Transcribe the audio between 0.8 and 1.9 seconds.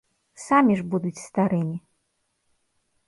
будуць старымі.